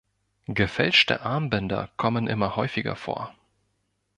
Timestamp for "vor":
2.95-3.35